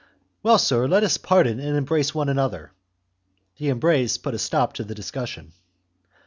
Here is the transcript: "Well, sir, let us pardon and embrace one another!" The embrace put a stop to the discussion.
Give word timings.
"Well, 0.41 0.57
sir, 0.57 0.87
let 0.87 1.03
us 1.03 1.17
pardon 1.17 1.59
and 1.59 1.77
embrace 1.77 2.11
one 2.15 2.27
another!" 2.27 2.71
The 3.57 3.69
embrace 3.69 4.17
put 4.17 4.33
a 4.33 4.39
stop 4.39 4.73
to 4.73 4.83
the 4.83 4.95
discussion. 4.95 5.53